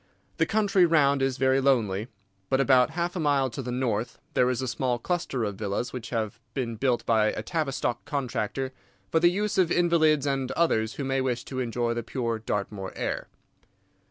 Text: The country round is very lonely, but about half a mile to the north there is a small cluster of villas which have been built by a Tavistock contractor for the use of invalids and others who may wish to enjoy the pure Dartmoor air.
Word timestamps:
The 0.37 0.47
country 0.47 0.83
round 0.83 1.21
is 1.21 1.37
very 1.37 1.61
lonely, 1.61 2.07
but 2.49 2.59
about 2.59 2.89
half 2.89 3.15
a 3.15 3.19
mile 3.19 3.51
to 3.51 3.61
the 3.61 3.71
north 3.71 4.17
there 4.33 4.49
is 4.49 4.59
a 4.59 4.67
small 4.67 4.97
cluster 4.97 5.43
of 5.43 5.57
villas 5.57 5.93
which 5.93 6.09
have 6.09 6.39
been 6.55 6.75
built 6.75 7.05
by 7.05 7.27
a 7.27 7.43
Tavistock 7.43 8.03
contractor 8.03 8.71
for 9.11 9.19
the 9.19 9.29
use 9.29 9.59
of 9.59 9.71
invalids 9.71 10.25
and 10.25 10.51
others 10.53 10.93
who 10.95 11.03
may 11.03 11.21
wish 11.21 11.43
to 11.45 11.59
enjoy 11.59 11.93
the 11.93 12.01
pure 12.01 12.39
Dartmoor 12.39 12.93
air. 12.95 13.27